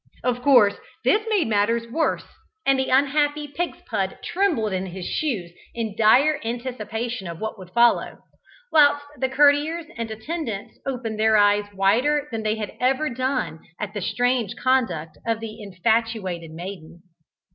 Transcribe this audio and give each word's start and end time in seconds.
Of 0.23 0.41
course 0.41 0.77
this 1.03 1.21
made 1.29 1.47
matters 1.47 1.85
worse, 1.85 2.25
and 2.65 2.79
the 2.79 2.89
unhappy 2.89 3.47
Pigspud 3.47 4.19
trembled 4.23 4.73
in 4.73 4.87
his 4.87 5.05
shoes 5.05 5.51
in 5.75 5.95
dire 5.95 6.39
anticipation 6.43 7.27
of 7.27 7.39
what 7.39 7.59
would 7.59 7.69
follow, 7.69 8.17
whilst 8.71 9.05
the 9.19 9.29
courtiers 9.29 9.85
and 9.95 10.09
attendants 10.09 10.79
opened 10.87 11.19
their 11.19 11.37
eyes 11.37 11.71
wider 11.71 12.27
than 12.31 12.41
they 12.41 12.55
had 12.55 12.73
ever 12.79 13.11
done 13.11 13.59
at 13.79 13.93
the 13.93 14.01
strange 14.01 14.55
conduct 14.55 15.19
of 15.23 15.39
the 15.39 15.61
infatuated 15.61 16.49
maiden. 16.49 17.03